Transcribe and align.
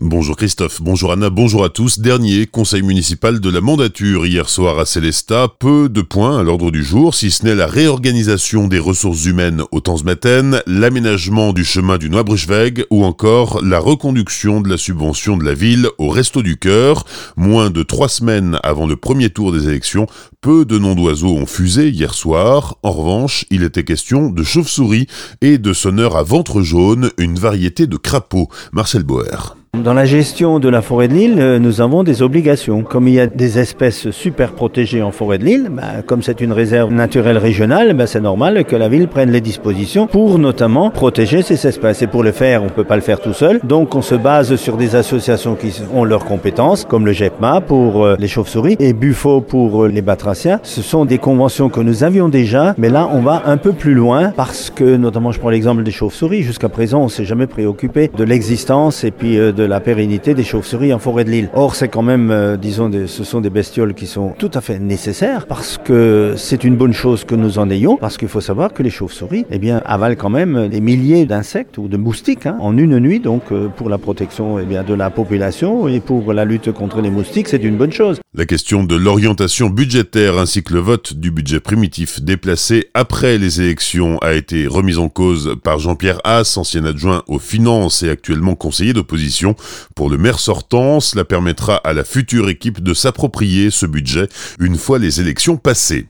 Bonjour 0.00 0.36
Christophe, 0.36 0.80
bonjour 0.80 1.10
Anna, 1.10 1.28
bonjour 1.28 1.64
à 1.64 1.70
tous. 1.70 1.98
Dernier 1.98 2.46
conseil 2.46 2.82
municipal 2.82 3.40
de 3.40 3.50
la 3.50 3.60
mandature 3.60 4.26
hier 4.26 4.48
soir 4.48 4.78
à 4.78 4.86
Célestat. 4.86 5.48
Peu 5.58 5.88
de 5.88 6.02
points 6.02 6.38
à 6.38 6.44
l'ordre 6.44 6.70
du 6.70 6.84
jour, 6.84 7.16
si 7.16 7.32
ce 7.32 7.44
n'est 7.44 7.56
la 7.56 7.66
réorganisation 7.66 8.68
des 8.68 8.78
ressources 8.78 9.24
humaines 9.24 9.64
au 9.72 9.80
Tansmaten, 9.80 10.62
l'aménagement 10.68 11.52
du 11.52 11.64
chemin 11.64 11.98
du 11.98 12.10
Noibruchweg 12.10 12.86
ou 12.90 13.04
encore 13.04 13.60
la 13.64 13.80
reconduction 13.80 14.60
de 14.60 14.68
la 14.68 14.76
subvention 14.76 15.36
de 15.36 15.44
la 15.44 15.54
ville 15.54 15.88
au 15.98 16.10
Resto 16.10 16.42
du 16.42 16.58
Cœur. 16.58 17.04
Moins 17.36 17.70
de 17.70 17.82
trois 17.82 18.08
semaines 18.08 18.60
avant 18.62 18.86
le 18.86 18.94
premier 18.94 19.30
tour 19.30 19.50
des 19.50 19.66
élections, 19.66 20.06
peu 20.40 20.64
de 20.64 20.78
noms 20.78 20.94
d'oiseaux 20.94 21.34
ont 21.34 21.46
fusé 21.46 21.88
hier 21.88 22.14
soir. 22.14 22.76
En 22.84 22.92
revanche, 22.92 23.46
il 23.50 23.64
était 23.64 23.82
question 23.82 24.30
de 24.30 24.44
chauve-souris 24.44 25.08
et 25.40 25.58
de 25.58 25.72
sonneurs 25.72 26.16
à 26.16 26.22
ventre 26.22 26.62
jaune, 26.62 27.10
une 27.18 27.36
variété 27.36 27.88
de 27.88 27.96
crapauds. 27.96 28.48
Marcel 28.70 29.02
Boer. 29.02 29.56
Dans 29.74 29.92
la 29.92 30.06
gestion 30.06 30.58
de 30.60 30.68
la 30.68 30.80
forêt 30.80 31.08
de 31.08 31.14
l'île, 31.14 31.36
euh, 31.38 31.58
nous 31.58 31.82
avons 31.82 32.02
des 32.02 32.22
obligations. 32.22 32.82
Comme 32.82 33.06
il 33.06 33.14
y 33.14 33.20
a 33.20 33.26
des 33.26 33.58
espèces 33.58 34.10
super 34.10 34.52
protégées 34.52 35.02
en 35.02 35.12
forêt 35.12 35.38
de 35.38 35.44
l'île, 35.44 35.68
bah, 35.70 36.02
comme 36.04 36.22
c'est 36.22 36.40
une 36.40 36.52
réserve 36.52 36.90
naturelle 36.90 37.36
régionale, 37.36 37.92
bah, 37.92 38.06
c'est 38.06 38.20
normal 38.20 38.64
que 38.64 38.74
la 38.74 38.88
ville 38.88 39.08
prenne 39.08 39.30
les 39.30 39.42
dispositions 39.42 40.06
pour 40.06 40.38
notamment 40.38 40.90
protéger 40.90 41.42
ces 41.42 41.66
espèces. 41.66 42.00
Et 42.00 42.06
pour 42.06 42.22
le 42.22 42.32
faire, 42.32 42.62
on 42.62 42.66
ne 42.66 42.70
peut 42.70 42.84
pas 42.84 42.96
le 42.96 43.02
faire 43.02 43.20
tout 43.20 43.34
seul. 43.34 43.60
Donc 43.62 43.94
on 43.94 44.00
se 44.02 44.14
base 44.14 44.56
sur 44.56 44.78
des 44.78 44.96
associations 44.96 45.54
qui 45.54 45.72
ont 45.94 46.04
leurs 46.04 46.24
compétences, 46.24 46.84
comme 46.84 47.04
le 47.04 47.12
GEPMA 47.12 47.60
pour 47.60 48.04
euh, 48.04 48.16
les 48.18 48.28
chauves-souris 48.28 48.76
et 48.80 48.94
Buffo 48.94 49.42
pour 49.42 49.84
euh, 49.84 49.88
les 49.88 50.02
batraciens. 50.02 50.60
Ce 50.62 50.80
sont 50.80 51.04
des 51.04 51.18
conventions 51.18 51.68
que 51.68 51.80
nous 51.80 52.04
avions 52.04 52.30
déjà, 52.30 52.74
mais 52.78 52.88
là 52.88 53.08
on 53.12 53.20
va 53.20 53.42
un 53.44 53.58
peu 53.58 53.72
plus 53.72 53.94
loin 53.94 54.32
parce 54.34 54.70
que, 54.70 54.96
notamment 54.96 55.30
je 55.30 55.38
prends 55.38 55.50
l'exemple 55.50 55.82
des 55.82 55.92
chauves-souris, 55.92 56.42
jusqu'à 56.42 56.70
présent 56.70 57.02
on 57.02 57.08
s'est 57.08 57.26
jamais 57.26 57.46
préoccupé 57.46 58.10
de 58.16 58.24
l'existence 58.24 59.04
et 59.04 59.10
puis 59.10 59.36
de 59.36 59.57
la 59.62 59.80
pérennité 59.80 60.34
des 60.34 60.44
chauves-souris 60.44 60.92
en 60.92 60.98
forêt 60.98 61.24
de 61.24 61.30
l'île. 61.30 61.50
Or, 61.54 61.74
c'est 61.74 61.88
quand 61.88 62.02
même, 62.02 62.30
euh, 62.30 62.56
disons, 62.56 62.90
ce 63.06 63.24
sont 63.24 63.40
des 63.40 63.50
bestioles 63.50 63.94
qui 63.94 64.06
sont 64.06 64.34
tout 64.38 64.50
à 64.54 64.60
fait 64.60 64.78
nécessaires 64.78 65.46
parce 65.46 65.78
que 65.78 66.34
c'est 66.36 66.64
une 66.64 66.76
bonne 66.76 66.92
chose 66.92 67.24
que 67.24 67.34
nous 67.34 67.58
en 67.58 67.70
ayons, 67.70 67.96
parce 67.96 68.16
qu'il 68.16 68.28
faut 68.28 68.40
savoir 68.40 68.72
que 68.72 68.82
les 68.82 68.90
chauves-souris, 68.90 69.46
eh 69.50 69.58
bien, 69.58 69.82
avalent 69.84 70.16
quand 70.16 70.30
même 70.30 70.68
des 70.68 70.80
milliers 70.80 71.26
d'insectes 71.26 71.78
ou 71.78 71.88
de 71.88 71.96
moustiques 71.96 72.46
hein, 72.46 72.56
en 72.60 72.76
une 72.76 72.98
nuit. 72.98 73.20
Donc, 73.20 73.42
euh, 73.52 73.68
pour 73.68 73.88
la 73.88 73.98
protection 73.98 74.58
eh 74.58 74.64
bien, 74.64 74.82
de 74.82 74.94
la 74.94 75.10
population 75.10 75.88
et 75.88 76.00
pour 76.00 76.32
la 76.32 76.44
lutte 76.44 76.72
contre 76.72 77.00
les 77.00 77.10
moustiques, 77.10 77.48
c'est 77.48 77.62
une 77.62 77.76
bonne 77.76 77.92
chose. 77.92 78.20
La 78.34 78.46
question 78.46 78.84
de 78.84 78.94
l'orientation 78.94 79.70
budgétaire 79.70 80.38
ainsi 80.38 80.62
que 80.62 80.74
le 80.74 80.80
vote 80.80 81.14
du 81.14 81.30
budget 81.30 81.60
primitif 81.60 82.20
déplacé 82.20 82.88
après 82.94 83.38
les 83.38 83.60
élections 83.60 84.18
a 84.18 84.34
été 84.34 84.66
remise 84.66 84.98
en 84.98 85.08
cause 85.08 85.56
par 85.62 85.78
Jean-Pierre 85.78 86.20
Haas, 86.24 86.56
ancien 86.56 86.84
adjoint 86.84 87.22
aux 87.26 87.38
finances 87.38 88.02
et 88.02 88.10
actuellement 88.10 88.54
conseiller 88.54 88.92
d'opposition. 88.92 89.47
Pour 89.94 90.10
le 90.10 90.18
maire 90.18 90.38
sortant, 90.38 91.00
cela 91.00 91.24
permettra 91.24 91.76
à 91.76 91.92
la 91.92 92.04
future 92.04 92.48
équipe 92.48 92.82
de 92.82 92.94
s'approprier 92.94 93.70
ce 93.70 93.86
budget 93.86 94.28
une 94.60 94.76
fois 94.76 94.98
les 94.98 95.20
élections 95.20 95.56
passées. 95.56 96.08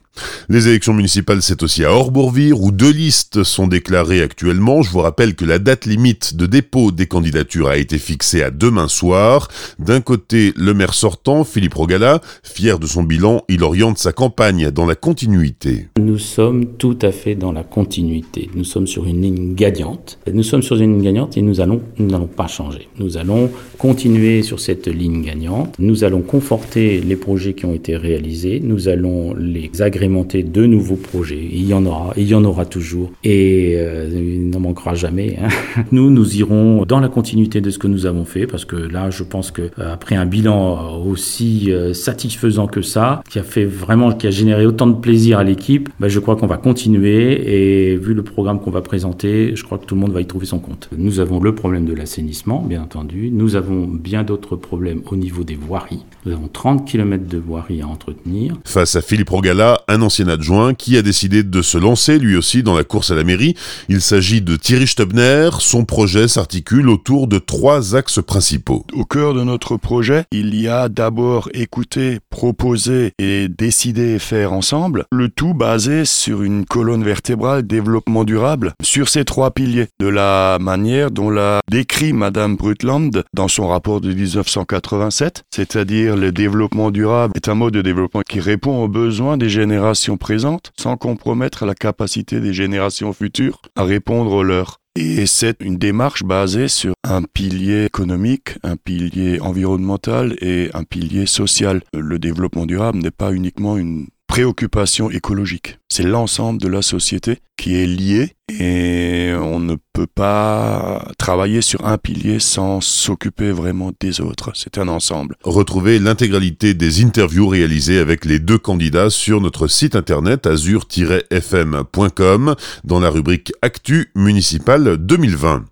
Les 0.49 0.67
élections 0.67 0.93
municipales, 0.93 1.41
c'est 1.41 1.63
aussi 1.63 1.85
à 1.85 1.91
Orbourvire, 1.91 2.61
où 2.61 2.71
deux 2.71 2.91
listes 2.91 3.43
sont 3.43 3.67
déclarées 3.67 4.21
actuellement. 4.21 4.81
Je 4.81 4.89
vous 4.91 4.99
rappelle 4.99 5.35
que 5.35 5.45
la 5.45 5.59
date 5.59 5.85
limite 5.85 6.35
de 6.35 6.45
dépôt 6.45 6.91
des 6.91 7.07
candidatures 7.07 7.67
a 7.67 7.77
été 7.77 7.97
fixée 7.97 8.43
à 8.43 8.51
demain 8.51 8.87
soir. 8.87 9.47
D'un 9.77 10.01
côté, 10.01 10.53
le 10.57 10.73
maire 10.73 10.93
sortant, 10.93 11.43
Philippe 11.43 11.75
Rogala, 11.75 12.21
fier 12.43 12.79
de 12.79 12.87
son 12.87 13.03
bilan, 13.03 13.43
il 13.49 13.63
oriente 13.63 13.97
sa 13.97 14.11
campagne 14.11 14.71
dans 14.71 14.85
la 14.85 14.95
continuité. 14.95 15.87
Nous 15.99 16.19
sommes 16.19 16.65
tout 16.77 16.97
à 17.01 17.11
fait 17.11 17.35
dans 17.35 17.51
la 17.51 17.63
continuité. 17.63 18.49
Nous 18.55 18.63
sommes 18.63 18.87
sur 18.87 19.05
une 19.05 19.21
ligne 19.21 19.53
gagnante. 19.55 20.19
Nous 20.31 20.43
sommes 20.43 20.63
sur 20.63 20.75
une 20.75 20.93
ligne 20.93 21.03
gagnante 21.03 21.37
et 21.37 21.41
nous 21.41 21.55
nous 21.97 22.07
n'allons 22.07 22.27
pas 22.27 22.47
changer. 22.47 22.87
Nous 22.97 23.17
allons 23.17 23.49
continuer 23.77 24.43
sur 24.43 24.59
cette 24.59 24.87
ligne 24.87 25.21
gagnante. 25.21 25.75
Nous 25.79 26.03
allons 26.03 26.21
conforter 26.21 27.01
les 27.01 27.15
projets 27.15 27.53
qui 27.53 27.65
ont 27.65 27.73
été 27.73 27.95
réalisés. 27.95 28.59
Nous 28.63 28.87
allons 28.87 29.33
les 29.33 29.69
agrémenter 29.79 30.08
de 30.09 30.65
nouveaux 30.65 30.95
projets. 30.95 31.47
Il 31.51 31.65
y 31.65 31.73
en 31.73 31.85
aura, 31.85 32.13
il 32.17 32.27
y 32.27 32.35
en 32.35 32.43
aura 32.43 32.65
toujours, 32.65 33.11
et 33.23 33.75
euh, 33.77 34.09
il 34.11 34.49
n'en 34.49 34.59
manquera 34.59 34.95
jamais. 34.95 35.37
Hein. 35.41 35.49
Nous, 35.91 36.09
nous 36.09 36.37
irons 36.37 36.85
dans 36.85 36.99
la 36.99 37.09
continuité 37.09 37.61
de 37.61 37.69
ce 37.69 37.77
que 37.77 37.87
nous 37.87 38.05
avons 38.05 38.25
fait, 38.25 38.47
parce 38.47 38.65
que 38.65 38.75
là, 38.75 39.09
je 39.09 39.23
pense 39.23 39.51
que 39.51 39.61
euh, 39.61 39.93
après 39.93 40.15
un 40.15 40.25
bilan 40.25 41.01
aussi 41.05 41.71
euh, 41.71 41.93
satisfaisant 41.93 42.67
que 42.67 42.81
ça, 42.81 43.21
qui 43.29 43.39
a 43.39 43.43
fait 43.43 43.65
vraiment, 43.65 44.11
qui 44.11 44.27
a 44.27 44.31
généré 44.31 44.65
autant 44.65 44.87
de 44.87 44.95
plaisir 44.99 45.39
à 45.39 45.43
l'équipe, 45.43 45.89
ben, 45.99 46.07
je 46.07 46.19
crois 46.19 46.35
qu'on 46.35 46.47
va 46.47 46.57
continuer. 46.57 47.91
Et 47.91 47.95
vu 47.95 48.13
le 48.13 48.23
programme 48.23 48.59
qu'on 48.59 48.71
va 48.71 48.81
présenter, 48.81 49.55
je 49.55 49.63
crois 49.63 49.77
que 49.77 49.85
tout 49.85 49.95
le 49.95 50.01
monde 50.01 50.11
va 50.11 50.21
y 50.21 50.25
trouver 50.25 50.45
son 50.45 50.59
compte. 50.59 50.89
Nous 50.97 51.19
avons 51.19 51.39
le 51.39 51.53
problème 51.55 51.85
de 51.85 51.93
l'assainissement, 51.93 52.61
bien 52.61 52.81
entendu. 52.81 53.29
Nous 53.31 53.55
avons 53.55 53.87
bien 53.87 54.23
d'autres 54.23 54.55
problèmes 54.55 55.01
au 55.09 55.15
niveau 55.15 55.43
des 55.43 55.55
voiries. 55.55 56.03
Nous 56.25 56.33
avons 56.33 56.47
30 56.47 56.85
km 56.85 57.27
de 57.27 57.37
voiries 57.37 57.81
à 57.81 57.87
entretenir. 57.87 58.55
Face 58.65 58.95
à 58.95 59.01
Philippe 59.01 59.29
Rogala, 59.29 59.81
un 59.89 60.01
ancien 60.03 60.27
adjoint 60.27 60.73
qui 60.73 60.97
a 60.97 61.01
décidé 61.01 61.43
de 61.43 61.61
se 61.61 61.77
lancer 61.77 62.19
lui 62.19 62.37
aussi 62.37 62.63
dans 62.63 62.75
la 62.75 62.83
course 62.83 63.11
à 63.11 63.15
la 63.15 63.23
mairie. 63.23 63.55
Il 63.89 64.01
s'agit 64.01 64.41
de 64.41 64.55
Thierry 64.55 64.87
Stubner. 64.87 65.49
Son 65.59 65.83
projet 65.83 66.27
s'articule 66.27 66.89
autour 66.89 67.27
de 67.27 67.39
trois 67.39 67.95
axes 67.95 68.21
principaux. 68.25 68.85
Au 68.93 69.03
cœur 69.03 69.33
de 69.33 69.43
notre 69.43 69.77
projet, 69.77 70.25
il 70.31 70.55
y 70.55 70.67
a 70.67 70.89
d'abord 70.89 71.49
écouter, 71.53 72.19
proposer 72.29 73.13
et 73.17 73.47
décider 73.49 74.15
et 74.15 74.19
faire 74.19 74.53
ensemble, 74.53 75.05
le 75.11 75.29
tout 75.29 75.53
basé 75.53 76.05
sur 76.05 76.43
une 76.43 76.65
colonne 76.65 77.03
vertébrale 77.03 77.65
développement 77.65 78.23
durable, 78.23 78.73
sur 78.83 79.09
ces 79.09 79.25
trois 79.25 79.51
piliers, 79.51 79.87
de 79.99 80.07
la 80.07 80.57
manière 80.61 81.09
dont 81.09 81.29
l'a 81.29 81.59
décrit 81.69 82.13
Madame 82.13 82.55
Brutland 82.55 83.23
dans 83.33 83.47
son 83.47 83.67
rapport 83.67 84.01
de 84.01 84.13
1987, 84.13 85.43
c'est-à-dire 85.53 86.15
le 86.15 86.31
développement 86.31 86.91
durable 86.91 87.33
est 87.35 87.49
un 87.49 87.55
mode 87.55 87.73
de 87.73 87.81
développement 87.81 88.21
qui 88.27 88.39
répond 88.39 88.83
aux 88.83 88.87
besoins 88.87 89.37
des 89.37 89.49
générations 89.79 90.17
présentes 90.17 90.73
sans 90.77 90.97
compromettre 90.97 91.65
la 91.65 91.73
capacité 91.73 92.41
des 92.41 92.51
générations 92.51 93.13
futures 93.13 93.61
à 93.77 93.85
répondre 93.85 94.33
aux 94.33 94.43
leurs. 94.43 94.81
Et 94.97 95.25
c'est 95.25 95.55
une 95.61 95.77
démarche 95.77 96.23
basée 96.23 96.67
sur 96.67 96.93
un 97.05 97.21
pilier 97.23 97.85
économique, 97.85 98.57
un 98.63 98.75
pilier 98.75 99.39
environnemental 99.39 100.35
et 100.41 100.69
un 100.73 100.83
pilier 100.83 101.25
social. 101.25 101.81
Le 101.93 102.19
développement 102.19 102.65
durable 102.65 102.97
n'est 102.99 103.09
pas 103.09 103.31
uniquement 103.31 103.77
une 103.77 104.07
préoccupation 104.27 105.09
écologique. 105.09 105.78
C'est 105.91 106.03
l'ensemble 106.03 106.61
de 106.61 106.67
la 106.67 106.81
société 106.81 107.39
qui 107.57 107.75
est 107.75 107.87
lié 107.87 108.35
et 108.49 109.33
on 109.39 109.59
ne 109.59 109.75
peut 109.93 110.07
pas 110.07 111.05
travailler 111.17 111.61
sur 111.61 111.85
un 111.85 111.97
pilier 111.97 112.39
sans 112.39 112.81
s'occuper 112.81 113.51
vraiment 113.51 113.91
des 113.99 114.21
autres. 114.21 114.51
C'est 114.55 114.77
un 114.77 114.87
ensemble. 114.87 115.35
Retrouvez 115.43 115.99
l'intégralité 115.99 116.73
des 116.73 117.03
interviews 117.03 117.47
réalisées 117.47 117.99
avec 117.99 118.25
les 118.25 118.39
deux 118.39 118.57
candidats 118.57 119.09
sur 119.09 119.41
notre 119.41 119.67
site 119.67 119.95
internet 119.95 120.47
azur-fm.com 120.47 122.55
dans 122.85 122.99
la 122.99 123.09
rubrique 123.09 123.51
Actu 123.61 124.11
municipale 124.15 124.97
2020. 124.97 125.65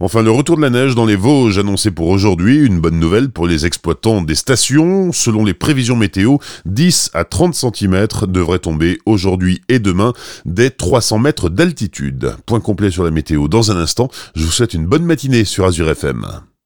Enfin, 0.00 0.22
le 0.22 0.30
retour 0.30 0.56
de 0.56 0.62
la 0.62 0.70
neige 0.70 0.94
dans 0.94 1.06
les 1.06 1.16
Vosges 1.16 1.58
annoncé 1.58 1.90
pour 1.90 2.08
aujourd'hui, 2.08 2.64
une 2.64 2.80
bonne 2.80 2.98
nouvelle 2.98 3.30
pour 3.30 3.46
les 3.46 3.66
exploitants 3.66 4.22
des 4.22 4.34
stations. 4.34 5.12
Selon 5.12 5.44
les 5.44 5.54
prévisions 5.54 5.96
météo, 5.96 6.36
10 6.66 7.10
à 7.14 7.24
30 7.24 7.54
cm 7.54 8.06
devraient 8.28 8.58
tomber 8.58 8.98
aujourd'hui 9.06 9.62
et 9.68 9.78
demain 9.78 10.12
dès 10.44 10.70
300 10.70 11.18
mètres 11.18 11.48
d'altitude. 11.48 12.34
Point 12.46 12.60
complet 12.60 12.90
sur 12.90 13.04
la 13.04 13.10
météo 13.10 13.48
dans 13.48 13.70
un 13.70 13.76
instant. 13.76 14.10
Je 14.34 14.44
vous 14.44 14.52
souhaite 14.52 14.74
une 14.74 14.86
bonne 14.86 15.04
matinée 15.04 15.44
sur 15.44 15.64
Azure 15.64 15.90
FM. 15.90 16.26